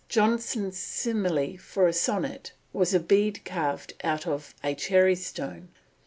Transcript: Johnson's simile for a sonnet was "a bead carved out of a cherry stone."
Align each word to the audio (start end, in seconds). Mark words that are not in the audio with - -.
Johnson's 0.09 0.79
simile 0.79 1.57
for 1.59 1.87
a 1.87 1.93
sonnet 1.93 2.53
was 2.73 2.95
"a 2.95 2.99
bead 2.99 3.45
carved 3.45 3.93
out 4.03 4.25
of 4.25 4.55
a 4.63 4.73
cherry 4.73 5.13
stone." 5.13 5.69